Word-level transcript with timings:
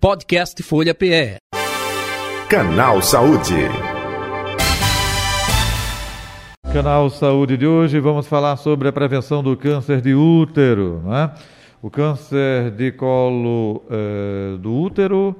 Podcast 0.00 0.62
Folha 0.62 0.94
PE. 0.94 1.36
Canal 2.48 3.02
Saúde. 3.02 3.68
Canal 6.72 7.10
Saúde 7.10 7.58
de 7.58 7.66
hoje, 7.66 8.00
vamos 8.00 8.26
falar 8.26 8.56
sobre 8.56 8.88
a 8.88 8.92
prevenção 8.94 9.42
do 9.42 9.54
câncer 9.58 10.00
de 10.00 10.14
útero. 10.14 11.02
Né? 11.04 11.30
O 11.82 11.90
câncer 11.90 12.70
de 12.70 12.92
colo 12.92 13.84
eh, 13.90 14.56
do 14.56 14.72
útero 14.72 15.36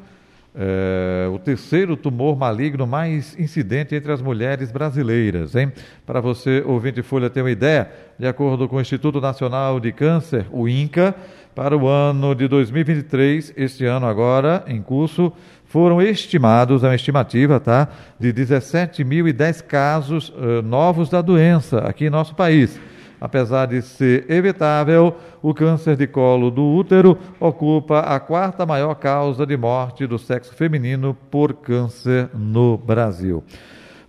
é 0.54 1.29
o 1.33 1.38
terceiro 1.38 1.97
tumor 1.97 2.37
maligno 2.37 2.87
mais 2.87 3.38
incidente 3.38 3.95
entre 3.95 4.13
as 4.13 4.21
mulheres 4.21 4.71
brasileiras. 4.71 5.54
Hein? 5.54 5.72
Para 6.04 6.21
você, 6.21 6.63
ouvinte 6.67 7.03
Folha, 7.03 7.31
ter 7.31 7.40
uma 7.40 7.51
ideia, 7.51 7.90
de 8.19 8.27
acordo 8.27 8.69
com 8.69 8.77
o 8.77 8.81
Instituto 8.81 9.21
Nacional 9.21 9.81
de 9.81 9.92
Câncer, 9.92 10.47
o 10.51 10.69
INCA, 10.69 11.15
para 11.54 11.76
o 11.76 11.88
ano 11.88 12.35
de 12.35 12.48
2023, 12.48 13.54
este 13.56 13.85
ano 13.85 14.06
agora 14.06 14.64
em 14.67 14.80
curso, 14.80 15.32
foram 15.64 16.02
estimados, 16.02 16.82
é 16.82 16.88
uma 16.88 16.95
estimativa, 16.95 17.60
tá? 17.60 17.88
De 18.18 18.32
17.010 18.32 19.62
casos 19.62 20.30
uh, 20.30 20.62
novos 20.62 21.09
da 21.09 21.23
doença 21.23 21.78
aqui 21.78 22.06
em 22.06 22.10
nosso 22.10 22.34
país. 22.34 22.78
Apesar 23.20 23.66
de 23.66 23.82
ser 23.82 24.30
evitável, 24.30 25.14
o 25.42 25.52
câncer 25.52 25.95
de 25.95 26.06
colo 26.06 26.50
do 26.50 26.64
útero 26.64 27.18
ocupa 27.38 28.01
a 28.01 28.18
quarta 28.18 28.64
maior 28.64 28.95
causa 28.95 29.45
de 29.45 29.56
morte 29.56 30.06
do 30.06 30.18
sexo 30.18 30.54
feminino 30.54 31.16
por 31.30 31.52
câncer 31.52 32.30
no 32.34 32.78
Brasil. 32.78 33.45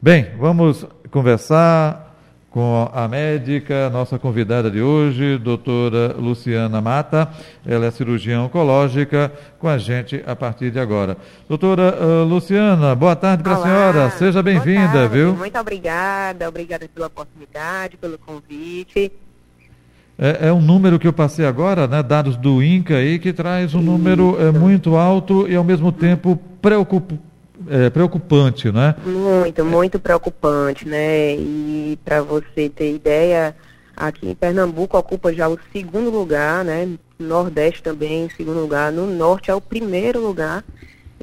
Bem, 0.02 0.30
vamos 0.40 0.88
conversar 1.12 2.11
com 2.52 2.92
a 2.94 3.08
médica, 3.08 3.90
nossa 3.90 4.20
convidada 4.20 4.70
de 4.70 4.82
hoje, 4.82 5.38
doutora 5.38 6.14
Luciana 6.18 6.82
Mata. 6.82 7.30
Ela 7.66 7.86
é 7.86 7.92
cirurgiã 7.92 8.42
oncológica 8.42 9.32
com 9.58 9.70
a 9.70 9.78
gente 9.78 10.22
a 10.28 10.36
partir 10.36 10.70
de 10.70 10.78
agora. 10.78 11.16
Doutora 11.48 11.96
uh, 11.96 12.26
Luciana, 12.26 12.94
boa 12.94 13.16
tarde 13.16 13.42
para 13.42 13.54
a 13.54 13.64
senhora. 13.64 14.10
Seja 14.12 14.44
bem-vinda, 14.44 15.08
viu? 15.08 15.34
Muito 15.34 15.58
obrigada, 15.58 16.50
obrigada 16.50 16.90
pela 16.94 17.08
oportunidade, 17.08 17.96
pelo 17.96 18.18
convite. 18.18 19.10
É, 20.20 20.50
é, 20.50 20.54
um 20.54 20.62
número 20.62 21.00
que 21.00 21.08
eu 21.08 21.14
passei 21.14 21.46
agora, 21.46 21.88
né, 21.88 22.04
dados 22.04 22.36
do 22.36 22.62
INCA 22.62 22.96
aí, 22.96 23.18
que 23.18 23.32
traz 23.32 23.74
um 23.74 23.82
número 23.82 24.36
é, 24.40 24.52
muito 24.52 24.98
alto 24.98 25.48
e 25.48 25.56
ao 25.56 25.64
mesmo 25.64 25.90
tempo 25.90 26.38
preocupante 26.62 27.31
é, 27.70 27.90
preocupante, 27.90 28.72
né? 28.72 28.96
Muito, 29.06 29.66
muito 29.66 30.00
preocupante, 30.00 30.88
né? 30.88 31.36
E 31.36 31.98
para 32.04 32.22
você 32.22 32.70
ter 32.70 32.96
ideia, 32.96 33.56
aqui 33.96 34.30
em 34.30 34.36
Pernambuco 34.36 34.98
ocupa 34.98 35.34
já 35.34 35.48
o 35.50 35.60
segundo 35.72 36.10
lugar, 36.10 36.64
né? 36.66 36.90
Nordeste 37.20 37.84
também, 37.84 38.30
segundo 38.36 38.60
lugar. 38.60 38.92
No 38.92 39.06
Norte 39.08 39.52
é 39.52 39.56
o 39.56 39.62
primeiro 39.62 40.20
lugar, 40.20 40.64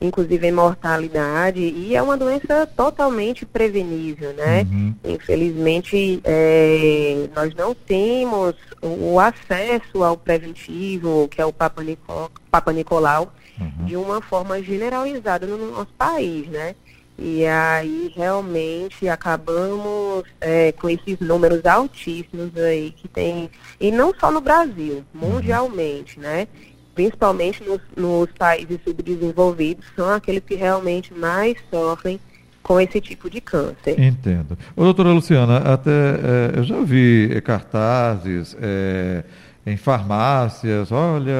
inclusive 0.00 0.46
em 0.46 0.52
mortalidade. 0.52 1.60
E 1.60 1.96
é 1.96 2.02
uma 2.02 2.16
doença 2.16 2.66
totalmente 2.66 3.44
prevenível, 3.44 4.32
né? 4.34 4.62
Uhum. 4.62 4.94
Infelizmente, 5.04 6.20
é, 6.24 7.28
nós 7.34 7.54
não 7.54 7.74
temos 7.74 8.54
o 8.80 9.18
acesso 9.18 10.04
ao 10.04 10.16
preventivo, 10.16 11.28
que 11.28 11.40
é 11.40 11.44
o 11.44 11.52
Papa, 11.52 11.82
Nicolau, 11.82 12.30
Papa 12.50 12.72
Nicolau 12.72 13.32
uhum. 13.60 13.84
de 13.84 13.96
uma 13.96 14.20
forma 14.20 14.62
generalizada 14.62 15.46
no 15.46 15.72
nosso 15.72 15.92
país, 15.96 16.46
né? 16.48 16.74
E 17.18 17.44
aí 17.44 18.12
realmente 18.14 19.08
acabamos 19.08 20.24
é, 20.40 20.70
com 20.72 20.88
esses 20.88 21.18
números 21.18 21.66
altíssimos 21.66 22.56
aí 22.56 22.92
que 22.96 23.08
tem, 23.08 23.50
e 23.80 23.90
não 23.90 24.14
só 24.18 24.30
no 24.30 24.40
Brasil, 24.40 25.04
uhum. 25.14 25.30
mundialmente, 25.30 26.20
né? 26.20 26.46
Principalmente 26.94 27.62
nos, 27.64 27.80
nos 27.96 28.30
países 28.38 28.78
subdesenvolvidos, 28.84 29.84
são 29.96 30.08
aqueles 30.10 30.42
que 30.44 30.54
realmente 30.54 31.12
mais 31.12 31.56
sofrem 31.70 32.20
com 32.68 32.78
esse 32.78 33.00
tipo 33.00 33.30
de 33.30 33.40
câncer. 33.40 33.98
Entendo. 33.98 34.58
Ô, 34.76 34.84
doutora 34.84 35.10
Luciana, 35.10 35.56
até 35.56 35.90
é, 35.90 36.58
eu 36.58 36.64
já 36.64 36.80
vi 36.82 37.40
cartazes 37.42 38.54
é, 38.60 39.24
em 39.70 39.76
farmácias, 39.76 40.90
olha, 40.90 41.32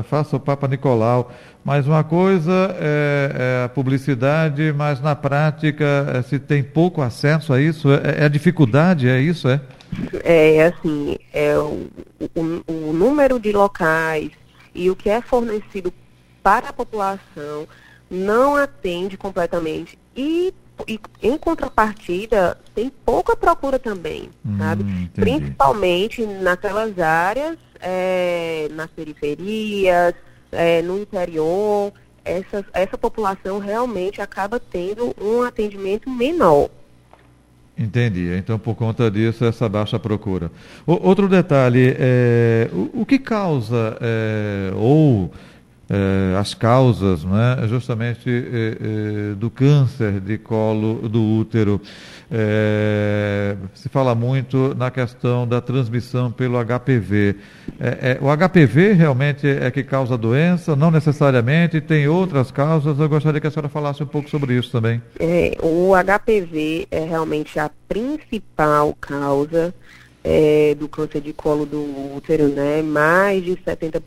é, 0.00 0.02
faça 0.02 0.36
o 0.36 0.40
Papa 0.40 0.66
Nicolau. 0.66 1.32
Mas 1.64 1.86
uma 1.86 2.04
coisa 2.04 2.76
é, 2.78 3.32
é, 3.34 3.64
a 3.64 3.68
publicidade, 3.68 4.72
mas 4.72 5.00
na 5.00 5.16
prática 5.16 5.84
é, 6.14 6.22
se 6.22 6.38
tem 6.38 6.62
pouco 6.62 7.02
acesso 7.02 7.52
a 7.52 7.60
isso, 7.60 7.88
é, 7.90 8.26
é 8.26 8.28
dificuldade, 8.28 9.08
é 9.08 9.20
isso, 9.20 9.48
é? 9.48 9.60
É 10.22 10.66
assim, 10.66 11.16
é 11.32 11.58
o, 11.58 11.88
o, 12.34 12.62
o 12.68 12.92
número 12.92 13.40
de 13.40 13.50
locais 13.50 14.30
e 14.74 14.90
o 14.90 14.94
que 14.94 15.10
é 15.10 15.20
fornecido 15.20 15.92
para 16.42 16.68
a 16.68 16.72
população 16.72 17.66
não 18.08 18.54
atende 18.54 19.16
completamente 19.16 19.98
e, 20.16 20.54
e, 20.86 21.00
em 21.22 21.38
contrapartida 21.38 22.58
tem 22.74 22.90
pouca 23.04 23.36
procura 23.36 23.78
também, 23.78 24.28
hum, 24.44 24.58
sabe? 24.58 24.82
Entendi. 24.82 25.10
Principalmente 25.14 26.26
naquelas 26.26 26.98
áreas, 26.98 27.56
é, 27.80 28.68
nas 28.72 28.90
periferias, 28.90 30.14
é, 30.52 30.82
no 30.82 30.98
interior, 30.98 31.92
essa, 32.24 32.64
essa 32.72 32.98
população 32.98 33.58
realmente 33.58 34.20
acaba 34.20 34.60
tendo 34.60 35.14
um 35.20 35.42
atendimento 35.42 36.10
menor. 36.10 36.68
Entendi. 37.78 38.34
Então, 38.36 38.58
por 38.58 38.74
conta 38.74 39.10
disso, 39.10 39.44
essa 39.44 39.68
baixa 39.68 39.98
procura. 39.98 40.50
O, 40.86 40.92
outro 41.08 41.28
detalhe, 41.28 41.94
é, 41.98 42.70
o, 42.72 43.02
o 43.02 43.06
que 43.06 43.18
causa, 43.18 43.98
é, 44.00 44.72
ou 44.74 45.30
é, 45.88 46.36
as 46.36 46.52
causas, 46.52 47.24
né, 47.24 47.58
justamente 47.68 48.28
é, 48.28 49.30
é, 49.30 49.34
do 49.34 49.48
câncer 49.48 50.20
de 50.20 50.36
colo 50.38 51.08
do 51.08 51.22
útero. 51.22 51.80
É, 52.28 53.56
se 53.72 53.88
fala 53.88 54.12
muito 54.12 54.74
na 54.76 54.90
questão 54.90 55.46
da 55.46 55.60
transmissão 55.60 56.32
pelo 56.32 56.58
HPV. 56.58 57.36
É, 57.78 58.18
o 58.20 58.36
HPV 58.36 58.94
realmente 58.94 59.46
é 59.46 59.70
que 59.70 59.84
causa 59.84 60.14
a 60.14 60.16
doença? 60.16 60.74
Não 60.74 60.90
necessariamente, 60.90 61.80
tem 61.80 62.08
outras 62.08 62.50
causas. 62.50 62.98
Eu 62.98 63.08
gostaria 63.08 63.40
que 63.40 63.46
a 63.46 63.50
senhora 63.50 63.68
falasse 63.68 64.02
um 64.02 64.06
pouco 64.06 64.28
sobre 64.28 64.54
isso 64.54 64.72
também. 64.72 65.00
É, 65.20 65.56
o 65.62 65.92
HPV 65.94 66.88
é 66.90 67.04
realmente 67.04 67.60
a 67.60 67.70
principal 67.88 68.92
causa 69.00 69.72
é, 70.24 70.74
do 70.74 70.88
câncer 70.88 71.20
de 71.20 71.32
colo 71.32 71.64
do 71.64 71.80
útero, 72.16 72.48
né? 72.48 72.82
Mais 72.82 73.44
de 73.44 73.52
70% 73.52 74.00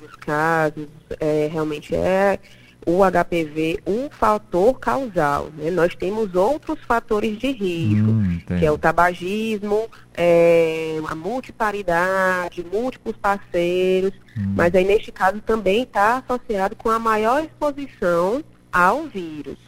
dos 0.00 0.03
casos 0.24 0.86
é, 1.20 1.48
realmente 1.52 1.94
é 1.94 2.38
o 2.86 3.00
HPV 3.02 3.80
um 3.86 4.08
fator 4.10 4.78
causal. 4.78 5.48
Né? 5.56 5.70
Nós 5.70 5.94
temos 5.94 6.34
outros 6.34 6.78
fatores 6.86 7.38
de 7.38 7.50
risco, 7.50 8.10
hum, 8.10 8.40
que 8.46 8.64
é 8.64 8.70
o 8.70 8.78
tabagismo, 8.78 9.88
é, 10.14 11.00
a 11.08 11.14
multiparidade, 11.14 12.64
múltiplos 12.70 13.16
parceiros, 13.16 14.12
hum. 14.36 14.52
mas 14.54 14.74
aí 14.74 14.84
neste 14.84 15.10
caso 15.10 15.40
também 15.40 15.82
está 15.82 16.18
associado 16.18 16.76
com 16.76 16.90
a 16.90 16.98
maior 16.98 17.42
exposição 17.42 18.42
ao 18.72 19.04
vírus. 19.04 19.58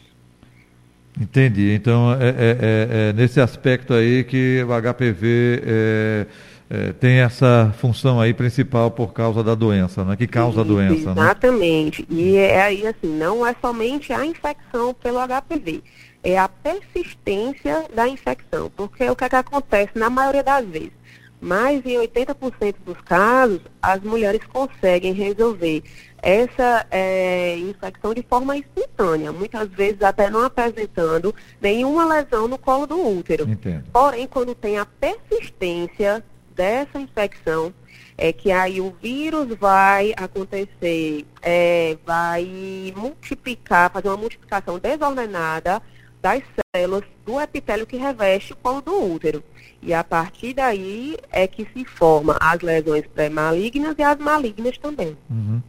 Entendi. 1.19 1.71
Então 1.71 2.13
é, 2.13 2.29
é, 2.29 2.29
é, 2.29 3.09
é 3.09 3.13
nesse 3.13 3.41
aspecto 3.41 3.93
aí 3.93 4.23
que 4.23 4.63
o 4.63 4.93
HPV 4.93 6.27
é, 6.69 6.91
tem 6.91 7.19
essa 7.19 7.73
função 7.77 8.19
aí 8.19 8.33
principal 8.33 8.91
por 8.91 9.13
causa 9.13 9.41
da 9.41 9.55
doença, 9.55 10.03
né? 10.03 10.17
Que 10.17 10.27
causa 10.27 10.61
Isso, 10.61 10.61
a 10.61 10.63
doença. 10.63 11.13
Né? 11.13 11.21
Exatamente. 11.21 12.01
Né? 12.01 12.07
E 12.09 12.35
é 12.35 12.61
aí 12.61 12.85
assim, 12.85 13.07
não 13.07 13.45
é 13.45 13.55
somente 13.61 14.11
a 14.11 14.25
infecção 14.25 14.93
pelo 14.93 15.19
HPV, 15.19 15.81
é 16.23 16.37
a 16.37 16.49
persistência 16.49 17.85
da 17.95 18.07
infecção. 18.07 18.69
Porque 18.75 19.09
o 19.09 19.15
que, 19.15 19.23
é 19.23 19.29
que 19.29 19.35
acontece 19.35 19.91
na 19.95 20.09
maioria 20.09 20.43
das 20.43 20.65
vezes? 20.65 20.91
Mais 21.39 21.83
de 21.83 21.91
80% 21.91 22.75
dos 22.83 22.99
casos, 23.01 23.61
as 23.81 24.01
mulheres 24.01 24.41
conseguem 24.51 25.13
resolver 25.13 25.83
essa 26.21 26.85
é, 26.89 27.57
infecção 27.59 28.11
de 28.13 28.23
forma 28.23 28.57
espontânea, 28.57 29.31
muitas 29.31 29.69
vezes 29.69 30.01
até 30.01 30.31
não 30.31 30.43
apresentando 30.43 31.33
nenhuma 31.61 32.05
lesão 32.05 32.47
no 32.47 32.57
colo 32.57 32.87
do 32.87 33.19
útero. 33.19 33.47
Entendo. 33.47 33.85
Porém, 33.93 34.27
quando 34.27 34.55
tem 34.55 34.79
a 34.79 34.85
persistência 34.85 36.23
dessa 36.57 36.99
infecção, 36.99 37.73
é 38.17 38.33
que 38.33 38.51
aí 38.51 38.81
o 38.81 38.93
vírus 38.99 39.47
vai 39.59 40.13
acontecer, 40.17 41.25
é, 41.41 41.95
vai 42.03 42.91
multiplicar, 42.95 43.91
fazer 43.91 44.09
uma 44.09 44.17
multiplicação 44.17 44.79
desordenada 44.79 45.81
das 46.19 46.41
células 46.75 47.03
do 47.23 47.39
epitélio 47.39 47.85
que 47.85 47.95
reveste 47.95 48.53
o 48.53 48.55
colo 48.55 48.81
do 48.81 49.13
útero. 49.13 49.43
E 49.81 49.93
a 49.93 50.03
partir 50.03 50.53
daí 50.53 51.15
é 51.31 51.47
que 51.47 51.65
se 51.73 51.85
forma 51.85 52.35
as 52.39 52.59
lesões 52.61 53.05
pré-malignas 53.13 53.95
e 53.97 54.01
as 54.01 54.17
malignas 54.17 54.77
também. 54.77 55.15
Uhum. 55.29 55.61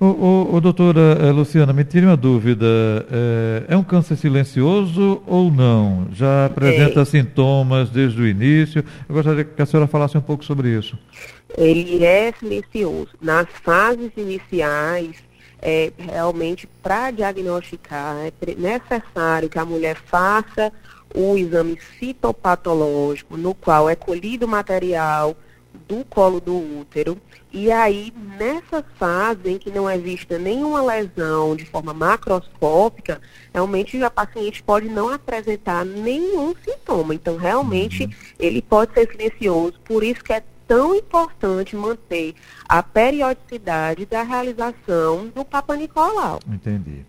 O, 0.00 0.06
o, 0.06 0.54
o, 0.54 0.60
doutora 0.60 1.18
eh, 1.20 1.30
Luciana, 1.30 1.72
me 1.72 1.84
tire 1.84 2.06
uma 2.06 2.16
dúvida. 2.16 2.66
É, 3.10 3.64
é, 3.74 3.76
um 3.76 3.84
câncer 3.84 4.16
silencioso 4.16 5.22
ou 5.26 5.50
não? 5.52 6.08
Já 6.12 6.46
apresenta 6.46 7.02
é. 7.02 7.04
sintomas 7.04 7.90
desde 7.90 8.20
o 8.20 8.26
início? 8.26 8.82
Eu 9.06 9.14
gostaria 9.14 9.44
que 9.44 9.60
a 9.60 9.66
senhora 9.66 9.86
falasse 9.86 10.16
um 10.16 10.22
pouco 10.22 10.42
sobre 10.44 10.70
isso. 10.70 10.98
Ele 11.56 12.02
é 12.02 12.32
silencioso. 12.32 13.10
Nas 13.20 13.46
fases 13.62 14.10
iniciais, 14.16 15.16
é, 15.60 15.92
realmente 15.98 16.66
para 16.82 17.10
diagnosticar, 17.10 18.16
é 18.26 18.32
necessário 18.56 19.48
que 19.48 19.58
a 19.58 19.64
mulher 19.64 19.96
faça 19.96 20.72
o 21.14 21.36
exame 21.36 21.78
citopatológico, 21.98 23.36
no 23.36 23.54
qual 23.54 23.88
é 23.88 23.96
colhido 23.96 24.46
material 24.46 25.36
do 25.88 26.04
colo 26.04 26.40
do 26.40 26.80
útero. 26.80 27.20
E 27.52 27.70
aí, 27.70 28.12
nessa 28.38 28.84
fase 28.96 29.50
em 29.50 29.58
que 29.58 29.70
não 29.70 29.90
é 29.90 29.98
vista 29.98 30.38
nenhuma 30.38 30.82
lesão 30.82 31.56
de 31.56 31.64
forma 31.64 31.92
macroscópica, 31.92 33.20
realmente 33.52 34.00
a 34.02 34.10
paciente 34.10 34.62
pode 34.62 34.88
não 34.88 35.08
apresentar 35.12 35.84
nenhum 35.84 36.54
sintoma. 36.64 37.12
Então, 37.12 37.36
realmente, 37.36 38.04
uhum. 38.04 38.10
ele 38.38 38.62
pode 38.62 38.94
ser 38.94 39.10
silencioso. 39.10 39.80
Por 39.84 40.04
isso 40.04 40.22
que 40.22 40.32
é 40.32 40.44
tão 40.68 40.94
importante 40.94 41.74
manter 41.74 42.36
a 42.68 42.80
periodicidade 42.80 44.06
da 44.06 44.22
realização 44.22 45.26
do 45.34 45.44
Papa 45.44 45.74
Nicolau. 45.74 46.38
Entendi. 46.46 47.04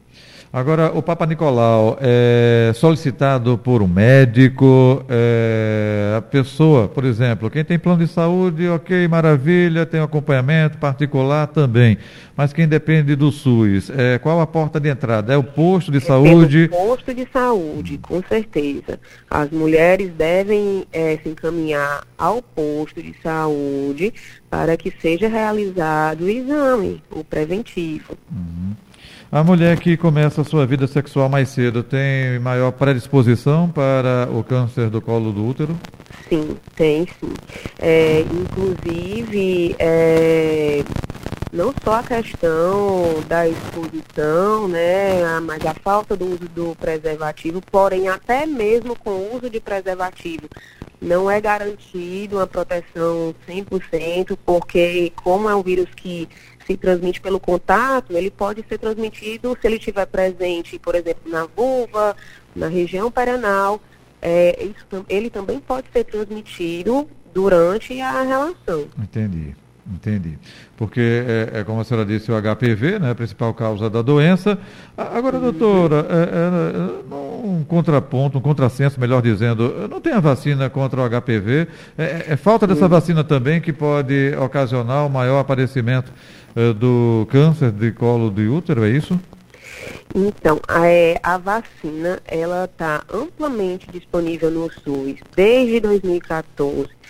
Agora, 0.54 0.92
o 0.94 1.02
Papa 1.02 1.26
Nicolau 1.26 1.98
é 2.02 2.74
solicitado 2.76 3.58
por 3.58 3.82
um 3.82 3.88
médico, 3.88 5.02
é, 5.08 6.16
a 6.18 6.22
pessoa, 6.22 6.90
por 6.90 7.06
exemplo, 7.06 7.50
quem 7.50 7.64
tem 7.64 7.80
plano 7.80 8.06
de 8.06 8.12
saúde, 8.12 8.68
ok, 8.68 9.08
maravilha, 9.08 9.86
tem 9.86 10.02
um 10.02 10.04
acompanhamento 10.04 10.78
particular 10.78 11.48
também. 11.48 11.98
Mas 12.36 12.52
quem 12.52 12.68
depende 12.68 13.16
do 13.16 13.32
SUS, 13.32 13.90
é, 13.92 14.20
qual 14.20 14.42
a 14.42 14.48
porta 14.48 14.78
de 14.78 14.90
entrada? 14.90 15.34
É 15.34 15.38
o 15.38 15.44
posto 15.44 15.90
de 15.90 16.00
é 16.00 16.02
saúde? 16.02 16.68
Pelo 16.68 16.86
posto 16.86 17.14
de 17.14 17.26
saúde, 17.32 17.98
com 18.00 18.22
certeza. 18.22 19.00
As 19.30 19.50
mulheres 19.52 20.12
devem 20.12 20.86
é, 20.92 21.18
se 21.24 21.30
encaminhar 21.30 22.04
ao 22.18 22.42
posto 22.42 23.02
de 23.02 23.16
saúde 23.24 24.14
para 24.50 24.76
que 24.76 24.92
seja 25.00 25.30
realizado 25.30 26.26
o 26.26 26.30
exame, 26.30 27.02
o 27.10 27.24
preventivo. 27.24 28.18
Uhum. 28.30 28.76
A 29.32 29.46
mulher 29.46 29.80
que 29.80 29.96
começa 29.96 30.42
a 30.42 30.44
sua 30.44 30.66
vida 30.66 30.86
sexual 30.88 31.30
mais 31.30 31.48
cedo 31.48 31.82
tem 31.84 32.38
maior 32.40 32.70
predisposição 32.74 33.70
para 33.70 34.28
o 34.30 34.44
câncer 34.44 34.90
do 34.90 35.02
colo 35.02 35.32
do 35.32 35.48
útero? 35.48 35.80
Sim, 36.28 36.58
tem 36.76 37.08
sim. 37.18 37.34
É, 37.80 38.26
inclusive, 38.30 39.74
é, 39.80 40.84
não 41.54 41.74
só 41.82 42.00
a 42.00 42.04
questão 42.04 43.24
da 43.26 43.48
exposição, 43.48 44.68
né, 44.68 45.40
mas 45.40 45.66
a 45.66 45.74
falta 45.76 46.18
do 46.18 46.26
uso 46.26 46.50
do 46.54 46.76
preservativo, 46.76 47.62
porém 47.72 48.10
até 48.10 48.46
mesmo 48.46 48.98
com 48.98 49.12
o 49.12 49.38
uso 49.38 49.50
de 49.50 49.62
preservativo 49.62 50.50
não 51.02 51.32
é 51.32 51.42
garantido 51.42 52.36
uma 52.36 52.46
proteção 52.46 53.34
100%, 53.48 54.38
porque 54.46 55.12
como 55.24 55.50
é 55.50 55.56
um 55.56 55.64
vírus 55.64 55.88
que 55.96 56.30
se 56.72 56.78
transmite 56.78 57.20
pelo 57.20 57.40
contato, 57.40 58.16
ele 58.16 58.32
pode 58.32 58.64
ser 58.68 58.78
transmitido 58.78 59.58
se 59.60 59.68
ele 59.68 59.76
estiver 59.76 60.06
presente, 60.06 60.80
por 60.80 60.96
exemplo, 60.96 61.30
na 61.30 61.46
vulva, 61.46 62.16
na 62.56 62.68
região 62.68 63.12
perianal. 63.12 63.82
É, 64.22 64.64
isso, 64.64 65.06
ele 65.10 65.30
também 65.30 65.60
pode 65.60 65.88
ser 65.92 66.04
transmitido 66.06 67.10
durante 67.34 68.00
a 68.00 68.22
relação. 68.22 68.88
Entendi. 68.98 69.56
Entendi. 69.90 70.38
Porque, 70.78 71.00
é, 71.00 71.60
é, 71.60 71.64
como 71.64 71.82
a 71.82 71.84
senhora 71.84 72.06
disse, 72.06 72.32
o 72.32 72.36
HPV, 72.40 73.00
né, 73.00 73.12
a 73.12 73.16
principal 73.16 73.54
causa 73.54 73.90
da 73.90 74.02
doença. 74.02 74.58
Agora, 74.96 75.40
doutora, 75.40 76.06
é, 76.10 77.14
é, 77.14 77.46
um 77.46 77.64
contraponto, 77.64 78.38
um 78.38 78.42
contrassenso, 78.42 79.00
melhor 79.00 79.22
dizendo, 79.22 79.88
não 79.90 80.00
tem 80.00 80.14
a 80.14 80.20
vacina 80.20 80.70
contra 80.70 81.02
o 81.02 81.10
HPV. 81.10 81.68
É, 81.98 82.26
é 82.30 82.38
falta 82.38 82.68
dessa 82.68 82.88
vacina 82.88 83.24
também 83.24 83.60
que 83.60 83.74
pode 83.74 84.36
ocasionar 84.36 85.06
o 85.06 85.10
maior 85.10 85.40
aparecimento 85.40 86.12
é, 86.56 86.74
do 86.74 87.28
câncer 87.32 87.72
de 87.72 87.92
colo 87.92 88.30
de 88.30 88.48
útero, 88.48 88.86
é 88.86 88.90
isso? 88.90 89.20
Então, 90.14 90.60
a, 90.68 90.88
é, 90.88 91.20
a 91.24 91.38
vacina, 91.38 92.20
ela 92.28 92.66
está 92.66 93.04
amplamente 93.12 93.90
disponível 93.92 94.52
no 94.52 94.72
SUS 94.72 95.16
desde 95.36 95.80
2014. 95.80 97.01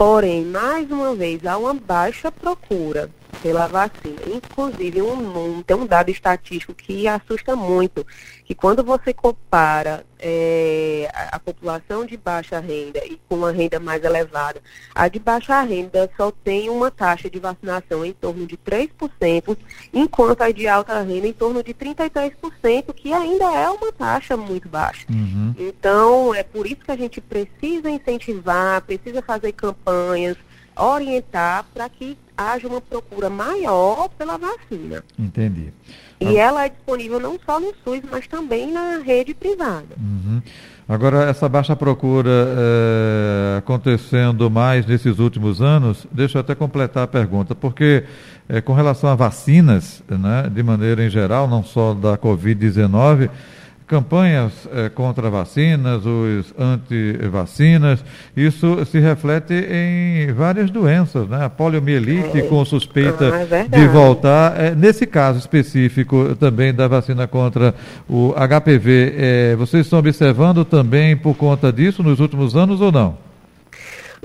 Porém, 0.00 0.46
mais 0.46 0.90
uma 0.90 1.14
vez, 1.14 1.44
há 1.44 1.58
uma 1.58 1.74
baixa 1.74 2.32
procura 2.32 3.10
pela 3.42 3.66
vacina. 3.66 4.20
Inclusive, 4.26 5.02
um, 5.02 5.62
tem 5.62 5.76
um 5.76 5.86
dado 5.86 6.10
estatístico 6.10 6.74
que 6.74 7.06
assusta 7.06 7.56
muito, 7.56 8.06
que 8.44 8.54
quando 8.54 8.82
você 8.84 9.12
compara 9.12 10.04
é, 10.18 11.10
a, 11.14 11.36
a, 11.36 11.38
população 11.38 12.04
de 12.04 12.16
baixa 12.16 12.60
renda 12.60 13.00
e 13.04 13.18
com 13.28 13.36
uma 13.36 13.52
renda 13.52 13.80
mais 13.80 14.04
elevada, 14.04 14.60
a 14.94 15.08
de 15.08 15.18
baixa 15.18 15.60
renda 15.62 16.10
só 16.16 16.30
tem 16.30 16.68
uma 16.68 16.90
taxa 16.90 17.30
de 17.30 17.38
vacinação 17.38 18.04
em 18.04 18.12
torno 18.12 18.46
de 18.46 18.56
3%, 18.56 19.56
enquanto 19.92 20.42
a 20.42 20.50
de 20.50 20.68
alta 20.68 21.00
renda 21.02 21.26
em 21.26 21.32
torno 21.32 21.62
de 21.62 21.72
33%, 21.72 22.92
que 22.94 23.12
ainda 23.12 23.44
é 23.54 23.68
uma 23.70 23.92
taxa 23.92 24.36
muito 24.36 24.68
baixa. 24.68 25.06
Uhum. 25.10 25.54
Então, 25.58 26.34
é 26.34 26.42
por 26.42 26.66
isso 26.66 26.84
que 26.84 26.90
a 26.90 26.96
gente 26.96 27.20
precisa 27.20 27.90
incentivar, 27.90 28.82
precisa 28.82 29.22
fazer 29.22 29.52
campanhas, 29.52 30.36
orientar 30.76 31.64
para 31.72 31.88
que 31.88 32.16
haja 32.40 32.66
uma 32.66 32.80
procura 32.80 33.28
maior 33.28 34.08
pela 34.16 34.38
vacina. 34.38 35.04
Entendi. 35.18 35.72
E 36.20 36.38
ah. 36.38 36.42
ela 36.42 36.64
é 36.66 36.68
disponível 36.68 37.20
não 37.20 37.38
só 37.44 37.60
no 37.60 37.74
SUS, 37.84 38.00
mas 38.10 38.26
também 38.26 38.70
na 38.70 38.98
rede 38.98 39.34
privada. 39.34 39.96
Uhum. 39.98 40.42
Agora, 40.88 41.30
essa 41.30 41.48
baixa 41.48 41.76
procura 41.76 42.30
é, 42.30 43.58
acontecendo 43.58 44.50
mais 44.50 44.84
nesses 44.86 45.20
últimos 45.20 45.62
anos, 45.62 46.04
deixa 46.10 46.38
eu 46.38 46.40
até 46.40 46.52
completar 46.52 47.04
a 47.04 47.06
pergunta, 47.06 47.54
porque 47.54 48.02
é, 48.48 48.60
com 48.60 48.72
relação 48.72 49.08
a 49.08 49.14
vacinas, 49.14 50.02
né, 50.08 50.50
de 50.52 50.62
maneira 50.64 51.06
em 51.06 51.08
geral, 51.08 51.46
não 51.46 51.62
só 51.62 51.94
da 51.94 52.18
Covid-19, 52.18 53.30
campanhas 53.90 54.52
eh, 54.72 54.88
contra 54.88 55.28
vacinas, 55.28 56.06
os 56.06 56.54
anti-vacinas, 56.56 58.04
isso 58.36 58.84
se 58.86 59.00
reflete 59.00 59.52
em 59.52 60.32
várias 60.32 60.70
doenças, 60.70 61.28
né? 61.28 61.44
A 61.44 61.50
poliomielite 61.50 62.38
é. 62.38 62.42
com 62.42 62.64
suspeita 62.64 63.32
ah, 63.34 63.56
é 63.56 63.64
de 63.64 63.88
voltar. 63.88 64.54
Eh, 64.60 64.74
nesse 64.76 65.08
caso 65.08 65.40
específico 65.40 66.36
também 66.36 66.72
da 66.72 66.86
vacina 66.86 67.26
contra 67.26 67.74
o 68.08 68.32
HPV, 68.32 69.14
eh, 69.16 69.56
vocês 69.58 69.86
estão 69.86 69.98
observando 69.98 70.64
também 70.64 71.16
por 71.16 71.34
conta 71.34 71.72
disso 71.72 72.00
nos 72.00 72.20
últimos 72.20 72.54
anos 72.54 72.80
ou 72.80 72.92
não? 72.92 73.29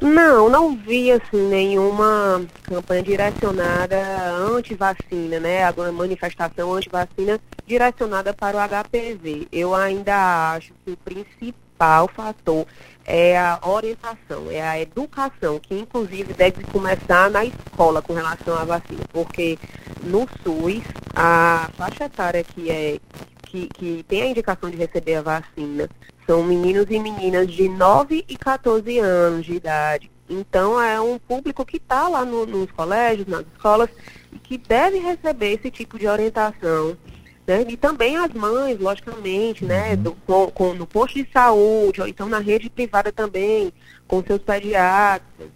Não, 0.02 0.50
não 0.50 0.76
vi 0.76 1.10
assim 1.12 1.48
nenhuma 1.48 2.46
campanha 2.64 3.02
direcionada 3.02 3.98
anti-vacina, 4.34 5.40
né? 5.40 5.64
Alguma 5.64 5.92
manifestação 5.92 6.74
anti-vacina 6.74 7.40
direcionada 7.66 8.34
para 8.34 8.58
o 8.58 8.60
HPV. 8.60 9.48
Eu 9.52 9.74
ainda 9.74 10.52
acho 10.54 10.74
que 10.84 10.92
o 10.92 10.98
principal 10.98 12.10
fator 12.14 12.68
é 13.06 13.38
a 13.38 13.60
orientação, 13.64 14.52
é 14.52 14.62
a 14.62 14.80
educação, 14.82 15.60
que 15.60 15.74
inclusive 15.74 16.34
deve 16.34 16.64
começar 16.66 17.30
na 17.30 17.46
escola 17.46 18.02
com 18.02 18.14
relação 18.14 18.58
à 18.58 18.66
vacina, 18.66 19.02
porque 19.14 19.58
no 20.04 20.28
SUS 20.44 20.84
a 21.16 21.70
faixa 21.78 22.06
etária 22.06 22.44
que 22.44 22.70
é 22.70 23.00
que, 23.46 23.68
que 23.68 24.06
tem 24.08 24.24
a 24.24 24.28
indicação 24.28 24.70
de 24.70 24.76
receber 24.76 25.16
a 25.16 25.22
vacina 25.22 25.90
são 26.26 26.44
meninos 26.44 26.86
e 26.90 27.00
meninas 27.00 27.48
de 27.48 27.70
9 27.70 28.26
e 28.28 28.38
14 28.38 29.00
anos 29.00 29.46
de 29.46 29.54
idade. 29.54 30.12
Então, 30.30 30.82
é 30.82 31.00
um 31.00 31.20
público 31.20 31.66
que 31.66 31.78
está 31.78 32.08
lá 32.08 32.26
no, 32.26 32.46
nos 32.46 32.72
colégios, 32.72 33.28
nas 33.28 33.46
escolas, 33.54 33.90
e 34.34 34.40
que 34.40 34.58
deve 34.58 34.98
receber 34.98 35.54
esse 35.54 35.70
tipo 35.70 36.00
de 36.00 36.08
orientação. 36.08 36.98
Né? 37.46 37.64
E 37.70 37.78
também 37.78 38.18
as 38.18 38.34
mães, 38.34 38.80
logicamente, 38.80 39.64
né? 39.64 39.92
Uhum. 39.92 40.02
Do, 40.02 40.12
com, 40.26 40.48
com, 40.48 40.74
no 40.74 40.88
posto 40.88 41.24
de 41.24 41.30
saúde, 41.32 42.02
ou 42.02 42.08
então 42.08 42.28
na 42.28 42.40
rede 42.40 42.70
privada 42.70 43.12
também, 43.12 43.72
com 44.08 44.24
seus 44.24 44.42
pediatras. 44.42 45.50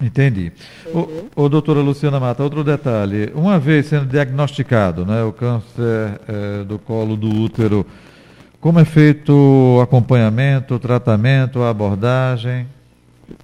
Entendi. 0.00 0.52
Uhum. 0.86 1.28
O, 1.34 1.44
o 1.44 1.48
doutora 1.48 1.80
Luciana 1.80 2.20
Mata, 2.20 2.42
outro 2.42 2.62
detalhe. 2.62 3.32
Uma 3.34 3.58
vez 3.58 3.86
sendo 3.86 4.06
diagnosticado 4.06 5.04
né, 5.06 5.24
o 5.24 5.32
câncer 5.32 6.20
é, 6.28 6.64
do 6.64 6.78
colo 6.78 7.16
do 7.16 7.28
útero, 7.28 7.84
como 8.60 8.80
é 8.80 8.84
feito 8.84 9.32
o 9.32 9.80
acompanhamento, 9.80 10.74
o 10.74 10.78
tratamento, 10.78 11.62
a 11.62 11.70
abordagem? 11.70 12.68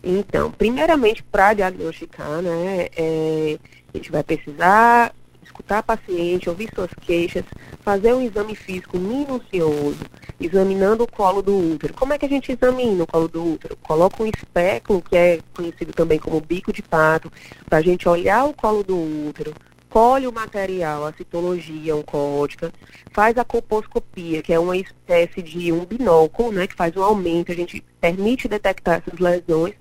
Então, 0.03 0.51
primeiramente, 0.51 1.23
para 1.23 1.55
diagnosticar, 1.55 2.41
né, 2.41 2.89
é, 2.97 3.59
a 3.93 3.97
gente 3.97 4.11
vai 4.11 4.23
precisar 4.23 5.15
escutar 5.43 5.79
a 5.79 5.83
paciente, 5.83 6.49
ouvir 6.49 6.69
suas 6.75 6.91
queixas, 7.01 7.45
fazer 7.83 8.13
um 8.13 8.23
exame 8.23 8.57
físico 8.57 8.99
minucioso, 8.99 10.01
examinando 10.41 11.05
o 11.05 11.11
colo 11.11 11.43
do 11.43 11.57
útero. 11.75 11.95
Como 11.95 12.13
é 12.13 12.19
que 12.19 12.27
a 12.27 12.29
gente 12.29 12.51
examina 12.51 13.05
o 13.05 13.07
colo 13.07 13.29
do 13.29 13.53
útero? 13.53 13.77
Coloca 13.83 14.23
um 14.23 14.27
espéculo, 14.27 15.03
que 15.03 15.17
é 15.17 15.39
conhecido 15.55 15.93
também 15.93 16.19
como 16.19 16.41
bico 16.41 16.73
de 16.73 16.83
pato, 16.83 17.31
para 17.69 17.79
a 17.79 17.83
gente 17.83 18.09
olhar 18.09 18.47
o 18.47 18.55
colo 18.55 18.83
do 18.83 18.97
útero, 19.29 19.55
colhe 19.95 20.27
o 20.27 20.33
material, 20.33 21.07
a 21.07 21.13
citologia 21.13 21.95
oncótica, 21.95 22.73
faz 23.13 23.39
a 23.39 23.45
colposcopia, 23.45 24.43
que 24.43 24.53
é 24.53 24.59
uma 24.59 24.77
espécie 24.77 25.41
de 25.41 25.71
um 25.71 25.85
binóculo, 25.85 26.51
né, 26.51 26.67
que 26.67 26.75
faz 26.75 26.97
um 26.97 27.03
aumento, 27.03 27.53
a 27.53 27.55
gente 27.55 27.81
permite 28.01 28.49
detectar 28.49 29.03
essas 29.07 29.21
lesões 29.21 29.75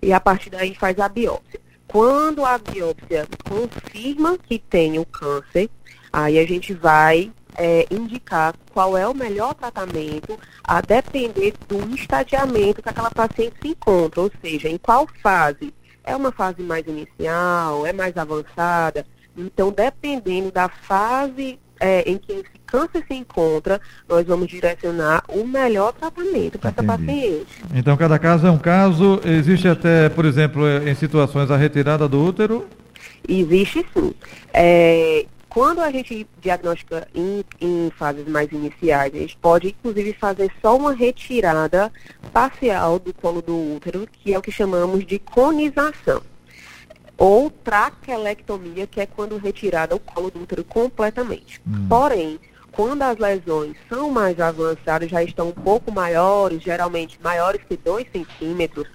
e 0.00 0.12
a 0.12 0.20
partir 0.20 0.50
daí 0.50 0.74
faz 0.74 0.98
a 1.00 1.08
biópsia. 1.08 1.60
Quando 1.88 2.44
a 2.44 2.58
biópsia 2.58 3.26
confirma 3.48 4.38
que 4.38 4.58
tem 4.58 4.98
o 4.98 5.04
câncer, 5.04 5.68
Aí 6.16 6.38
a 6.38 6.46
gente 6.46 6.72
vai 6.72 7.30
é, 7.56 7.86
indicar 7.90 8.54
qual 8.72 8.96
é 8.96 9.06
o 9.06 9.12
melhor 9.12 9.52
tratamento 9.52 10.38
a 10.64 10.80
depender 10.80 11.52
do 11.68 11.94
estadiamento 11.94 12.82
que 12.82 12.88
aquela 12.88 13.10
paciente 13.10 13.54
se 13.60 13.68
encontra, 13.68 14.22
ou 14.22 14.32
seja, 14.40 14.66
em 14.66 14.78
qual 14.78 15.06
fase. 15.22 15.74
É 16.02 16.16
uma 16.16 16.32
fase 16.32 16.62
mais 16.62 16.86
inicial, 16.86 17.84
é 17.84 17.92
mais 17.92 18.16
avançada. 18.16 19.06
Então, 19.36 19.70
dependendo 19.70 20.50
da 20.50 20.68
fase 20.68 21.58
é, 21.80 22.08
em 22.10 22.18
que 22.18 22.32
esse 22.32 22.56
câncer 22.66 23.04
se 23.06 23.14
encontra, 23.14 23.80
nós 24.08 24.26
vamos 24.26 24.48
direcionar 24.48 25.22
o 25.28 25.46
melhor 25.46 25.92
tratamento 25.92 26.58
para 26.58 26.70
essa 26.70 26.82
paciente. 26.82 27.46
Então, 27.74 27.96
cada 27.96 28.18
caso 28.18 28.46
é 28.46 28.50
um 28.50 28.58
caso. 28.58 29.20
Existe 29.24 29.68
até, 29.68 30.08
por 30.08 30.24
exemplo, 30.24 30.66
em 30.66 30.94
situações 30.94 31.50
a 31.50 31.56
retirada 31.56 32.08
do 32.08 32.22
útero? 32.22 32.66
Existe 33.28 33.84
sim. 33.94 34.14
É, 34.52 35.26
quando 35.48 35.80
a 35.80 35.90
gente 35.90 36.26
diagnostica 36.40 37.08
em, 37.14 37.42
em, 37.60 37.90
fases 37.96 38.28
mais 38.28 38.50
iniciais, 38.52 39.14
a 39.14 39.18
gente 39.18 39.36
pode 39.38 39.68
inclusive 39.68 40.12
fazer 40.12 40.50
só 40.60 40.76
uma 40.76 40.92
retirada 40.92 41.90
parcial 42.32 42.98
do 42.98 43.12
colo 43.14 43.40
do 43.40 43.74
útero, 43.74 44.06
que 44.12 44.34
é 44.34 44.38
o 44.38 44.42
que 44.42 44.52
chamamos 44.52 45.06
de 45.06 45.18
conização. 45.18 46.20
Ou 47.16 47.50
traquelectomia, 47.50 48.86
que 48.86 49.00
é 49.00 49.06
quando 49.06 49.38
retirada 49.38 49.94
o 49.94 50.00
colo 50.00 50.30
do 50.30 50.42
útero 50.42 50.64
completamente. 50.64 51.60
Hum. 51.66 51.86
Porém, 51.88 52.38
quando 52.76 53.02
as 53.02 53.16
lesões 53.16 53.74
são 53.88 54.10
mais 54.10 54.38
avançadas, 54.38 55.08
já 55.08 55.22
estão 55.22 55.48
um 55.48 55.52
pouco 55.52 55.90
maiores, 55.90 56.62
geralmente 56.62 57.18
maiores 57.22 57.62
que 57.66 57.74
2 57.74 58.06
centímetros, 58.12 58.86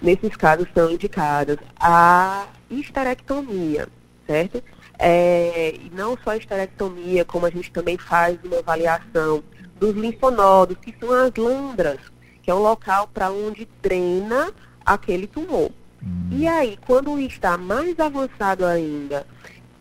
nesses 0.00 0.34
casos 0.34 0.66
são 0.74 0.90
indicadas 0.90 1.58
a 1.78 2.46
histerectomia, 2.70 3.86
certo? 4.26 4.62
É, 4.98 5.74
e 5.74 5.90
não 5.94 6.16
só 6.24 6.30
a 6.30 6.36
esterectomia, 6.38 7.22
como 7.24 7.44
a 7.44 7.50
gente 7.50 7.70
também 7.70 7.98
faz 7.98 8.38
uma 8.42 8.60
avaliação 8.60 9.44
dos 9.78 9.94
linfonodos, 9.94 10.78
que 10.78 10.94
são 10.98 11.12
as 11.12 11.34
lambras, 11.36 11.98
que 12.42 12.50
é 12.50 12.54
um 12.54 12.62
local 12.62 13.08
para 13.12 13.30
onde 13.30 13.68
drena 13.82 14.52
aquele 14.84 15.26
tumor. 15.26 15.70
Hum. 16.02 16.28
E 16.30 16.46
aí, 16.46 16.78
quando 16.86 17.18
está 17.18 17.56
mais 17.56 17.98
avançado 17.98 18.64
ainda, 18.64 19.26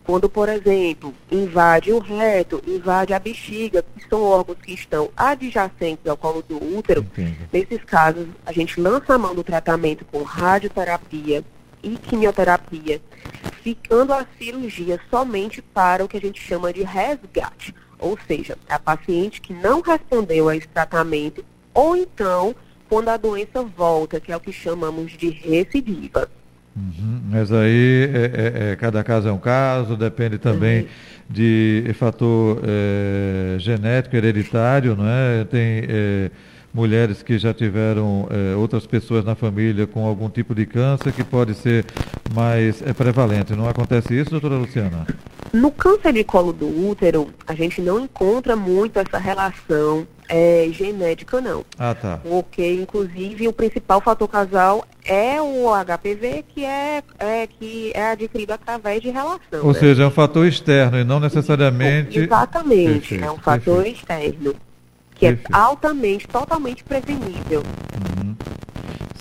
quando, 0.04 0.30
por 0.30 0.48
exemplo, 0.48 1.14
invade 1.30 1.92
o 1.92 2.00
reto, 2.00 2.62
invade 2.66 3.14
a 3.14 3.20
bexiga, 3.20 3.84
que 3.96 4.08
são 4.08 4.22
órgãos 4.24 4.58
que 4.64 4.74
estão 4.74 5.10
adjacentes 5.16 6.08
ao 6.08 6.16
colo 6.16 6.42
do 6.48 6.78
útero, 6.78 7.02
Entendi. 7.02 7.48
nesses 7.52 7.84
casos, 7.84 8.28
a 8.46 8.52
gente 8.52 8.80
lança 8.80 9.14
a 9.14 9.18
mão 9.18 9.36
do 9.36 9.44
tratamento 9.44 10.06
com 10.06 10.24
radioterapia 10.24 11.44
e 11.84 11.98
quimioterapia 11.98 13.02
ficando 13.68 14.14
a 14.14 14.26
cirurgia 14.38 14.98
somente 15.10 15.62
para 15.62 16.06
o 16.06 16.08
que 16.08 16.16
a 16.16 16.22
gente 16.22 16.40
chama 16.40 16.72
de 16.72 16.84
resgate, 16.84 17.76
ou 18.00 18.18
seja, 18.26 18.58
a 18.70 18.80
paciente 18.80 19.42
que 19.42 19.54
não 19.54 19.82
respondeu 19.82 20.48
a 20.48 20.56
esse 20.56 20.70
tratamento, 20.70 21.44
ou 21.74 21.98
então 21.98 22.56
quando 22.90 23.10
a 23.10 23.18
doença 23.18 23.64
volta, 23.64 24.20
que 24.20 24.32
é 24.32 24.38
o 24.38 24.40
que 24.40 24.52
chamamos 24.52 25.12
de 25.14 25.30
recidiva. 25.30 26.30
Uhum, 26.76 27.22
mas 27.32 27.52
aí 27.52 28.10
é, 28.14 28.68
é, 28.68 28.72
é, 28.72 28.76
cada 28.76 29.04
caso 29.04 29.28
é 29.28 29.32
um 29.32 29.40
caso, 29.40 29.98
depende 29.98 30.38
também 30.38 30.82
uhum. 30.82 30.88
de 31.28 31.92
fator 31.96 32.62
é, 32.64 33.58
genético, 33.58 34.16
hereditário, 34.16 34.96
não 34.96 35.08
é? 35.08 35.44
Tem 35.46 35.84
é, 35.90 36.32
mulheres 36.78 37.24
que 37.24 37.40
já 37.40 37.52
tiveram 37.56 38.28
é, 38.30 38.56
outras 38.56 38.86
pessoas 38.86 39.26
na 39.26 39.34
família 39.34 39.88
com 39.88 40.06
algum 40.06 40.30
tipo 40.30 40.54
de 40.54 40.68
câncer 40.68 41.12
que 41.12 41.24
pode 41.24 41.56
ser 41.56 41.86
mais 42.36 42.84
é, 42.84 42.94
prevalente. 42.94 43.56
Não 43.56 43.68
acontece 43.68 44.14
isso, 44.14 44.30
doutora 44.30 44.56
Luciana? 44.56 45.08
No 45.52 45.72
câncer 45.72 46.14
de 46.14 46.24
colo 46.24 46.54
do 46.54 46.68
útero, 46.88 47.30
a 47.48 47.56
gente 47.56 47.82
não 47.82 48.00
encontra 48.00 48.56
muito 48.56 49.00
essa 49.00 49.18
relação 49.18 50.08
é, 50.30 50.70
genética, 50.72 51.42
não. 51.42 51.66
Ah, 51.80 51.96
tá. 51.96 52.18
Porque, 52.18 52.76
inclusive, 52.76 53.48
o 53.48 53.54
principal 53.54 54.00
fator 54.00 54.28
casal 54.28 54.86
é 55.04 55.42
o 55.42 55.70
HPV, 55.74 56.46
que 56.48 56.64
é, 56.64 57.02
é, 57.18 57.48
que 57.48 57.92
é 57.96 58.12
adquirido 58.12 58.52
através 58.52 59.02
de 59.02 59.10
relação. 59.10 59.64
Ou 59.64 59.74
né? 59.74 59.80
seja, 59.80 60.04
é 60.04 60.08
um 60.08 60.12
fator 60.12 60.46
externo 60.46 61.00
e 61.00 61.04
não 61.04 61.20
necessariamente. 61.20 62.20
Exatamente, 62.20 63.00
perfeito, 63.10 63.26
é 63.26 63.32
um 63.32 63.38
fator 63.38 63.84
perfeito. 63.84 63.98
externo 63.98 64.67
que 65.18 65.26
é 65.26 65.30
Perfeito. 65.30 65.56
altamente, 65.56 66.28
totalmente 66.28 66.84
prevenível. 66.84 67.64
Uhum. 67.64 68.36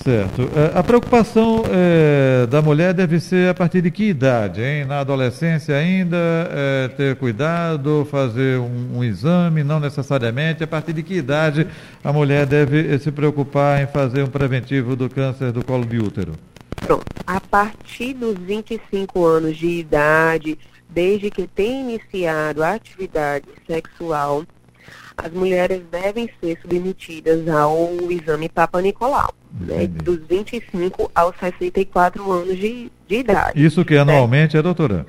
Certo. 0.06 0.42
É, 0.54 0.78
a 0.78 0.84
preocupação 0.84 1.64
é, 1.68 2.46
da 2.46 2.62
mulher 2.62 2.94
deve 2.94 3.18
ser 3.18 3.48
a 3.48 3.54
partir 3.54 3.82
de 3.82 3.90
que 3.90 4.04
idade, 4.04 4.62
hein? 4.62 4.84
Na 4.84 5.00
adolescência 5.00 5.74
ainda, 5.74 6.16
é, 6.16 6.88
ter 6.96 7.16
cuidado, 7.16 8.06
fazer 8.08 8.60
um, 8.60 8.98
um, 8.98 9.04
exame, 9.04 9.64
não 9.64 9.80
necessariamente. 9.80 10.62
A 10.62 10.66
partir 10.66 10.92
de 10.92 11.02
que 11.02 11.14
idade 11.14 11.66
a 12.04 12.12
mulher 12.12 12.46
deve 12.46 12.96
se 13.00 13.10
preocupar 13.10 13.82
em 13.82 13.88
fazer 13.88 14.22
um 14.22 14.28
preventivo 14.28 14.94
do 14.94 15.10
câncer 15.10 15.50
do 15.50 15.64
colo 15.64 15.84
de 15.84 15.98
útero? 15.98 16.34
Pronto. 16.76 17.04
A 17.26 17.40
partir 17.40 18.14
dos 18.14 18.38
25 18.38 19.24
anos 19.24 19.56
de 19.56 19.66
idade, 19.66 20.56
desde 20.88 21.30
que 21.30 21.48
tem 21.48 21.80
iniciado 21.80 22.62
a 22.62 22.74
atividade 22.74 23.46
sexual, 23.66 24.44
as 25.16 25.32
mulheres 25.32 25.82
devem 25.90 26.28
ser 26.40 26.58
submetidas 26.60 27.48
ao 27.48 27.90
exame 28.10 28.48
Papa 28.48 28.80
Nicolau, 28.80 29.32
né, 29.52 29.86
dos 29.86 30.18
25 30.26 31.10
aos 31.14 31.34
64 31.38 32.30
anos 32.30 32.56
de, 32.56 32.90
de 33.06 33.16
idade. 33.16 33.64
Isso 33.64 33.84
que 33.84 33.96
anualmente 33.96 34.54
né? 34.54 34.60
é, 34.60 34.62
doutora? 34.62 35.06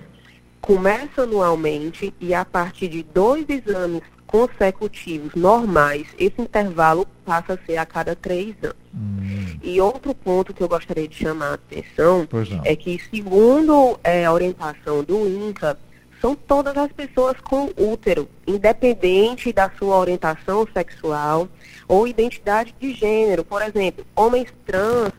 Começa 0.61 1.23
anualmente 1.23 2.13
e 2.19 2.33
a 2.33 2.43
partir 2.43 2.87
de 2.87 3.03
dois 3.03 3.45
exames 3.47 4.01
consecutivos 4.27 5.33
normais, 5.33 6.05
esse 6.19 6.41
intervalo 6.41 7.07
passa 7.25 7.53
a 7.53 7.65
ser 7.65 7.77
a 7.77 7.85
cada 7.85 8.13
três 8.13 8.55
anos. 8.61 8.75
Hum. 8.93 9.57
E 9.63 9.79
outro 9.79 10.13
ponto 10.13 10.53
que 10.53 10.61
eu 10.61 10.67
gostaria 10.67 11.07
de 11.07 11.15
chamar 11.15 11.51
a 11.51 11.53
atenção 11.53 12.27
é 12.65 12.75
que, 12.75 13.01
segundo 13.09 13.97
é, 14.03 14.25
a 14.25 14.33
orientação 14.33 15.03
do 15.03 15.27
INCA, 15.27 15.77
são 16.21 16.35
todas 16.35 16.75
as 16.77 16.91
pessoas 16.91 17.39
com 17.41 17.69
útero, 17.77 18.27
independente 18.45 19.53
da 19.53 19.69
sua 19.77 19.97
orientação 19.97 20.67
sexual 20.73 21.47
ou 21.87 22.07
identidade 22.07 22.73
de 22.79 22.93
gênero. 22.93 23.43
Por 23.43 23.61
exemplo, 23.61 24.05
homens 24.15 24.53
trans 24.65 25.11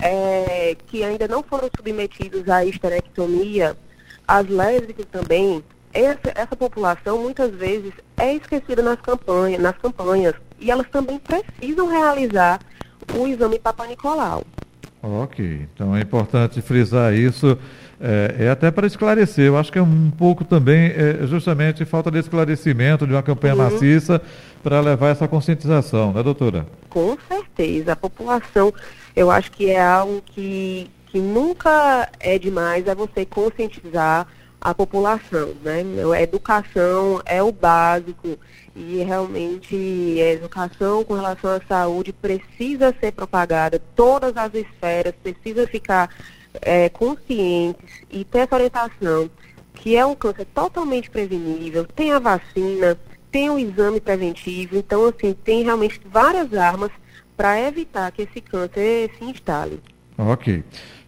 é, 0.00 0.76
que 0.86 1.02
ainda 1.02 1.26
não 1.26 1.42
foram 1.42 1.68
submetidos 1.74 2.48
à 2.48 2.64
histerectomia, 2.64 3.76
as 4.26 4.46
lésbicas 4.48 5.06
também. 5.10 5.62
Essa, 5.92 6.32
essa 6.34 6.56
população 6.56 7.18
muitas 7.18 7.54
vezes 7.54 7.92
é 8.16 8.34
esquecida 8.34 8.82
nas 8.82 9.00
campanhas, 9.00 9.60
nas 9.60 9.76
campanhas 9.78 10.34
e 10.58 10.70
elas 10.70 10.88
também 10.88 11.18
precisam 11.18 11.86
realizar 11.86 12.60
o 13.16 13.26
exame 13.26 13.58
Papa 13.58 13.86
Nicolau. 13.86 14.42
Ok, 15.06 15.68
então 15.74 15.94
é 15.94 16.00
importante 16.00 16.62
frisar 16.62 17.12
isso 17.12 17.58
é, 18.00 18.36
é, 18.38 18.48
até 18.48 18.70
para 18.70 18.86
esclarecer. 18.86 19.44
Eu 19.44 19.58
acho 19.58 19.70
que 19.70 19.78
é 19.78 19.82
um 19.82 20.10
pouco 20.10 20.44
também, 20.44 20.86
é, 20.86 21.26
justamente, 21.26 21.84
falta 21.84 22.10
de 22.10 22.20
esclarecimento 22.20 23.06
de 23.06 23.12
uma 23.12 23.22
campanha 23.22 23.54
uhum. 23.54 23.64
maciça 23.64 24.22
para 24.62 24.80
levar 24.80 25.10
essa 25.10 25.28
conscientização, 25.28 26.10
né, 26.10 26.22
doutora? 26.22 26.66
Com 26.88 27.18
certeza. 27.28 27.92
A 27.92 27.96
população, 27.96 28.72
eu 29.14 29.30
acho 29.30 29.52
que 29.52 29.70
é 29.70 29.82
algo 29.82 30.22
que, 30.24 30.90
que 31.06 31.18
nunca 31.18 32.08
é 32.18 32.38
demais, 32.38 32.86
é 32.86 32.94
você 32.94 33.26
conscientizar 33.26 34.26
a 34.64 34.74
população, 34.74 35.54
né? 35.62 35.84
A 36.16 36.22
educação 36.22 37.20
é 37.26 37.42
o 37.42 37.52
básico 37.52 38.38
e 38.74 38.96
realmente 39.04 39.76
a 40.20 40.32
educação 40.32 41.04
com 41.04 41.12
relação 41.12 41.50
à 41.50 41.60
saúde 41.68 42.14
precisa 42.14 42.94
ser 42.98 43.12
propagada, 43.12 43.78
todas 43.94 44.34
as 44.38 44.54
esferas 44.54 45.14
precisa 45.22 45.66
ficar 45.66 46.08
é, 46.62 46.88
conscientes 46.88 48.02
e 48.10 48.24
ter 48.24 48.38
essa 48.38 48.54
orientação 48.54 49.30
que 49.74 49.96
é 49.96 50.06
um 50.06 50.14
câncer 50.14 50.46
totalmente 50.46 51.10
prevenível, 51.10 51.84
tem 51.84 52.12
a 52.12 52.18
vacina, 52.18 52.96
tem 53.30 53.50
o 53.50 53.58
exame 53.58 54.00
preventivo, 54.00 54.76
então 54.76 55.04
assim, 55.04 55.34
tem 55.44 55.62
realmente 55.62 56.00
várias 56.06 56.54
armas 56.54 56.90
para 57.36 57.60
evitar 57.60 58.10
que 58.12 58.22
esse 58.22 58.40
câncer 58.40 59.10
se 59.18 59.24
instale. 59.24 59.78
Ok. 60.16 60.64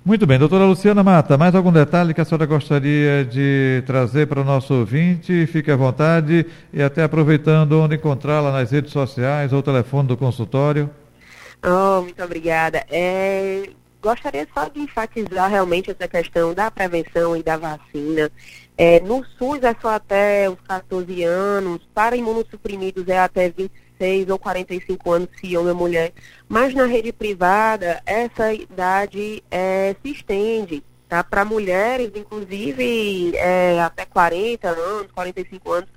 Muito 0.07 0.25
bem, 0.25 0.39
doutora 0.39 0.65
Luciana 0.65 1.03
Mata, 1.03 1.37
mais 1.37 1.53
algum 1.53 1.73
detalhe 1.73 2.15
que 2.15 2.21
a 2.21 2.25
senhora 2.25 2.47
gostaria 2.47 3.25
de 3.25 3.83
trazer 3.85 4.29
para 4.29 4.41
o 4.41 4.45
nosso 4.45 4.73
ouvinte? 4.73 5.49
Fique 5.49 5.69
à 5.69 5.75
vontade 5.75 6.47
e 6.73 6.81
até 6.81 7.03
aproveitando 7.03 7.73
onde 7.81 7.97
encontrá-la 7.97 8.53
nas 8.53 8.71
redes 8.71 8.93
sociais 8.93 9.53
ou 9.53 9.65
telefone 9.65 10.07
do 10.07 10.17
consultório. 10.17 10.89
Oh, 11.61 12.03
muito 12.03 12.23
obrigada. 12.23 12.87
É, 12.89 13.69
gostaria 14.01 14.47
só 14.55 14.69
de 14.69 14.79
enfatizar 14.79 15.51
realmente 15.51 15.91
essa 15.91 16.07
questão 16.07 16.55
da 16.55 16.71
prevenção 16.71 17.37
e 17.37 17.43
da 17.43 17.57
vacina. 17.57 18.31
É, 18.79 19.01
no 19.01 19.25
SUS 19.37 19.61
é 19.65 19.75
só 19.83 19.97
até 19.97 20.49
os 20.49 20.61
14 20.69 21.25
anos, 21.25 21.81
para 21.93 22.15
imunossuprimidos 22.15 23.09
é 23.09 23.19
até 23.19 23.53
26 23.99 24.31
ou 24.31 24.39
45 24.39 25.13
anos, 25.13 25.29
se 25.41 25.57
homem 25.57 25.73
ou 25.73 25.79
mulher. 25.79 26.13
Mas 26.49 26.75
na 26.75 26.87
rede 26.87 27.13
privada, 27.13 28.03
essa 28.07 28.53
idade 28.53 29.43
é, 29.51 29.95
se 30.03 30.11
estende 30.11 30.83
Tá? 31.09 31.23
Para 31.23 31.45
mulheres, 31.45 32.11
inclusive, 32.17 33.33
é, 33.37 33.81
até 33.81 34.05
40 34.05 34.69
anos, 34.69 35.13
45 35.13 35.73
anos, 35.73 35.89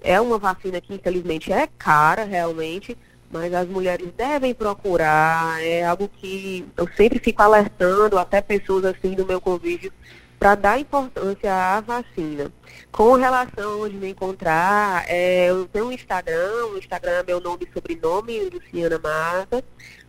é 0.00 0.20
uma 0.20 0.38
vacina 0.38 0.80
que 0.80 0.94
infelizmente 0.94 1.52
é 1.52 1.68
cara 1.76 2.22
realmente, 2.22 2.96
mas 3.32 3.52
as 3.52 3.66
mulheres 3.66 4.08
devem 4.16 4.54
procurar, 4.54 5.60
é 5.60 5.84
algo 5.84 6.08
que 6.08 6.64
eu 6.76 6.88
sempre 6.96 7.18
fico 7.18 7.42
alertando 7.42 8.16
até 8.16 8.40
pessoas 8.40 8.84
assim 8.84 9.14
do 9.14 9.26
meu 9.26 9.40
convívio 9.40 9.92
para 10.38 10.54
dar 10.54 10.78
importância 10.78 11.52
à 11.52 11.80
vacina. 11.80 12.52
Com 12.90 13.14
relação 13.14 13.72
a 13.72 13.76
onde 13.84 13.96
me 13.96 14.10
encontrar, 14.10 15.04
é, 15.08 15.50
eu 15.50 15.66
tenho 15.68 15.86
um 15.86 15.92
Instagram, 15.92 16.66
o 16.72 16.78
Instagram 16.78 17.12
é 17.12 17.22
meu 17.22 17.40
nome 17.40 17.66
e 17.68 17.72
sobrenome, 17.72 18.50
Luciana 18.50 18.98
Mata. 18.98 19.64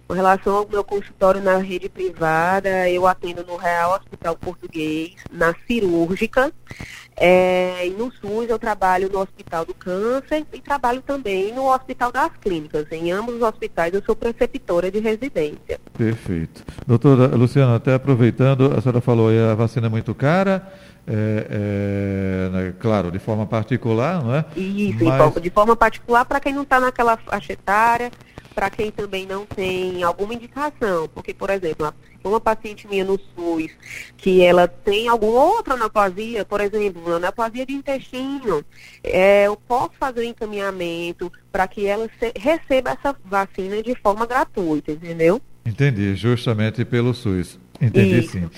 Com 0.08 0.14
relação 0.14 0.56
ao 0.58 0.68
meu 0.68 0.84
consultório 0.84 1.42
na 1.42 1.58
rede 1.58 1.90
privada, 1.90 2.90
eu 2.90 3.08
atendo 3.08 3.44
no 3.44 3.56
Real 3.56 3.96
Hospital 3.96 4.36
Português, 4.36 5.16
na 5.32 5.56
cirúrgica. 5.68 6.52
É, 7.18 7.88
e 7.88 7.92
no 7.92 8.12
SUS 8.12 8.50
eu 8.50 8.60
trabalho 8.60 9.10
no 9.10 9.20
Hospital 9.20 9.66
do 9.66 9.74
Câncer 9.74 10.46
e 10.52 10.60
trabalho 10.60 11.02
também 11.02 11.54
no 11.54 11.74
Hospital 11.74 12.12
das 12.12 12.32
Clínicas. 12.42 12.86
Em 12.92 13.12
ambos 13.12 13.36
os 13.36 13.42
hospitais 13.42 13.94
eu 13.94 14.04
sou 14.06 14.16
preceptora 14.16 14.92
de 14.92 15.00
residência. 15.00 15.80
Perfeito. 15.98 16.64
Doutora 16.86 17.28
Luciana, 17.36 17.78
até 17.78 17.94
aproveitando, 17.94 18.74
a 18.78 18.82
senhora 18.82 19.00
falou 19.00 19.30
aí 19.30 19.40
a 19.40 19.56
vacina 19.56 19.88
é 19.88 19.90
muito 19.90 20.14
cara. 20.14 20.72
É, 21.08 21.48
é, 21.50 22.50
né, 22.50 22.74
claro, 22.80 23.12
de 23.12 23.20
forma 23.20 23.46
particular, 23.46 24.24
não 24.24 24.36
é? 24.36 24.46
Isso, 24.58 25.06
Mas... 25.06 25.42
de 25.42 25.52
forma 25.52 25.76
particular 25.76 26.26
para 26.26 26.40
quem 26.40 26.52
não 26.52 26.64
está 26.64 26.80
naquela 26.80 27.16
faixa 27.16 27.54
etária, 27.54 28.12
para 28.56 28.70
quem 28.70 28.90
também 28.90 29.26
não 29.26 29.46
tem 29.46 30.02
alguma 30.02 30.34
indicação, 30.34 31.10
porque, 31.14 31.34
por 31.34 31.50
exemplo, 31.50 31.94
uma 32.24 32.40
paciente 32.40 32.88
minha 32.88 33.04
no 33.04 33.20
SUS 33.36 33.72
que 34.18 34.42
ela 34.42 34.68
tem 34.68 35.10
alguma 35.10 35.44
outra 35.44 35.74
anaplasia, 35.74 36.46
por 36.46 36.62
exemplo, 36.62 37.14
anaplasia 37.14 37.66
de 37.66 37.74
intestino, 37.74 38.64
é, 39.04 39.46
eu 39.48 39.58
posso 39.58 39.92
fazer 40.00 40.22
um 40.22 40.30
encaminhamento 40.30 41.32
para 41.52 41.68
que 41.68 41.86
ela 41.86 42.10
se, 42.18 42.32
receba 42.40 42.92
essa 42.92 43.14
vacina 43.26 43.84
de 43.84 43.94
forma 43.96 44.26
gratuita, 44.26 44.94
entendeu? 44.94 45.42
Entendi, 45.66 46.16
justamente 46.16 46.86
pelo 46.86 47.14
SUS. 47.14 47.60
Entendi 47.82 48.20
Isso. 48.20 48.32
sim. 48.32 48.50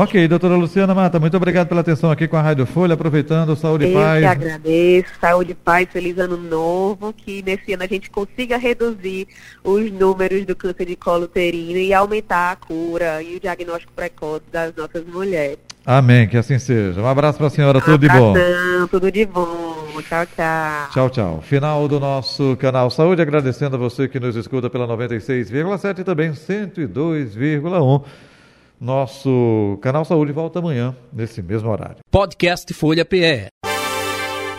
Ok, 0.00 0.28
doutora 0.28 0.54
Luciana 0.54 0.94
Mata, 0.94 1.18
muito 1.18 1.36
obrigado 1.36 1.66
pela 1.66 1.80
atenção 1.80 2.08
aqui 2.08 2.28
com 2.28 2.36
a 2.36 2.40
Rádio 2.40 2.64
Folha, 2.64 2.94
aproveitando, 2.94 3.56
saúde 3.56 3.86
e 3.86 3.92
paz. 3.92 4.22
Eu 4.22 4.28
que 4.28 4.44
agradeço, 4.44 5.08
saúde 5.20 5.50
e 5.50 5.54
paz, 5.56 5.88
feliz 5.90 6.16
ano 6.18 6.36
novo, 6.36 7.12
que 7.12 7.42
nesse 7.42 7.72
ano 7.72 7.82
a 7.82 7.86
gente 7.88 8.08
consiga 8.08 8.56
reduzir 8.56 9.26
os 9.64 9.90
números 9.90 10.46
do 10.46 10.54
câncer 10.54 10.84
de 10.84 10.94
colo 10.94 11.24
uterino 11.24 11.80
e 11.80 11.92
aumentar 11.92 12.52
a 12.52 12.54
cura 12.54 13.20
e 13.20 13.34
o 13.34 13.40
diagnóstico 13.40 13.92
precoce 13.92 14.44
das 14.52 14.72
nossas 14.76 15.04
mulheres. 15.04 15.58
Amém, 15.84 16.28
que 16.28 16.36
assim 16.36 16.60
seja. 16.60 17.00
Um 17.02 17.06
abraço 17.08 17.36
para 17.36 17.48
a 17.48 17.50
senhora, 17.50 17.80
tudo 17.80 17.98
de 17.98 18.08
bom. 18.08 18.34
Tudo 18.88 19.10
de 19.10 19.26
bom. 19.26 19.84
Tchau, 20.08 20.26
tchau. 20.26 20.90
Tchau, 20.92 21.10
tchau. 21.10 21.42
Final 21.42 21.88
do 21.88 21.98
nosso 21.98 22.56
canal 22.60 22.88
Saúde, 22.88 23.20
agradecendo 23.20 23.74
a 23.74 23.78
você 23.80 24.06
que 24.06 24.20
nos 24.20 24.36
escuta 24.36 24.70
pela 24.70 24.86
96,7 24.86 25.98
e 25.98 26.04
também 26.04 26.30
102,1. 26.30 28.04
Nosso 28.80 29.78
canal 29.82 30.04
Saúde 30.04 30.32
volta 30.32 30.58
amanhã, 30.60 30.96
nesse 31.12 31.42
mesmo 31.42 31.70
horário. 31.70 31.96
Podcast 32.10 32.72
Folha 32.74 33.04
PE. 33.04 33.48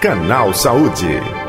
Canal 0.02 0.54
Saúde. 0.54 1.49